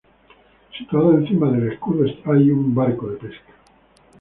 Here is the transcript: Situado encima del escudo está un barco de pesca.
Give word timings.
Situado 0.75 1.13
encima 1.13 1.51
del 1.51 1.73
escudo 1.73 2.05
está 2.05 2.31
un 2.31 2.73
barco 2.73 3.07
de 3.11 3.17
pesca. 3.17 3.53